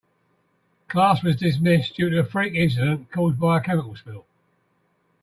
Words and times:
Class 0.87 1.21
was 1.23 1.35
dismissed 1.35 1.95
due 1.95 2.09
to 2.09 2.21
a 2.21 2.23
freak 2.23 2.55
incident 2.55 3.11
caused 3.11 3.39
by 3.39 3.59
a 3.59 3.61
chemical 3.61 3.95
spill. 3.95 4.25